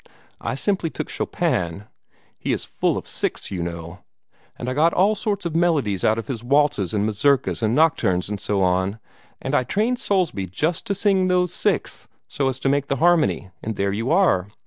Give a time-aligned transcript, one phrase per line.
[0.39, 1.83] I simply took Chopin
[2.39, 3.99] he is full of sixths, you know
[4.57, 8.27] and I got all sorts of melodies out of his waltzes and mazurkas and nocturnes
[8.27, 8.97] and so on,
[9.43, 13.51] and I trained Soulsby just to sing those sixths so as to make the harmony,
[13.61, 14.47] and there you are.